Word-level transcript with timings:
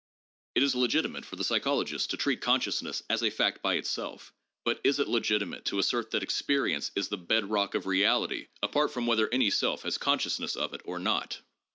'It 0.55 0.63
is 0.63 0.73
legitimate 0.73 1.25
for 1.25 1.35
the 1.35 1.43
psychologist 1.43 2.09
to 2.09 2.17
treat 2.17 2.41
consciousness 2.41 3.03
as 3.07 3.21
a 3.21 3.29
fact 3.29 3.61
by 3.61 3.75
itself, 3.75 4.33
but 4.65 4.81
is 4.83 4.97
it 4.99 5.07
legitimate 5.07 5.63
to 5.65 5.77
assert 5.77 6.09
that 6.09 6.23
experience 6.23 6.89
is 6.95 7.09
the 7.09 7.19
bed 7.19 7.51
rock 7.51 7.75
of 7.75 7.85
reality 7.85 8.47
apart 8.63 8.89
from 8.91 9.05
whether 9.05 9.31
any 9.31 9.51
self 9.51 9.83
has 9.83 9.99
consciousness 9.99 10.55
of 10.55 10.73
it 10.73 10.81
or 10.85 10.97
not? 10.97 11.41